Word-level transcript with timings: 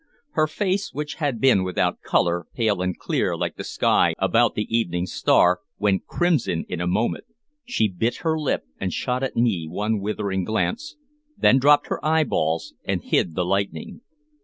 Her 0.31 0.47
face, 0.47 0.91
which 0.93 1.13
had 1.21 1.39
been 1.39 1.61
without 1.63 2.01
color, 2.01 2.47
pale 2.55 2.81
and 2.81 2.97
clear 2.97 3.37
like 3.37 3.55
the 3.55 3.63
sky 3.63 4.15
about 4.17 4.55
the 4.55 4.63
evening 4.75 5.05
star, 5.05 5.59
went 5.77 6.07
crimson 6.07 6.65
in 6.67 6.81
a 6.81 6.87
moment. 6.87 7.25
She 7.65 7.87
bit 7.87 8.15
her 8.25 8.39
lip 8.39 8.63
and 8.79 8.91
shot 8.91 9.21
at 9.21 9.35
me 9.35 9.67
one 9.69 9.99
withering 9.99 10.43
glance, 10.43 10.95
then 11.37 11.59
dropped 11.59 11.85
her 11.89 12.03
eyelids 12.03 12.73
and 12.83 13.03
hid 13.03 13.35
the 13.35 13.45
lightning. 13.45 14.01